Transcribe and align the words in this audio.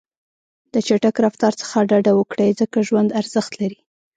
د 0.73 0.75
چټک 0.87 1.15
رفتار 1.25 1.53
څخه 1.61 1.77
ډډه 1.89 2.11
وکړئ، 2.15 2.49
ځکه 2.61 2.77
ژوند 2.87 3.09
ارزښت 3.19 3.51
لري. 3.61 3.79